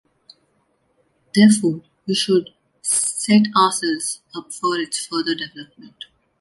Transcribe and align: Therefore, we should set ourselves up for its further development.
Therefore, 1.35 1.83
we 2.07 2.15
should 2.15 2.49
set 2.81 3.43
ourselves 3.55 4.21
up 4.33 4.51
for 4.51 4.75
its 4.79 5.05
further 5.05 5.35
development. 5.35 6.05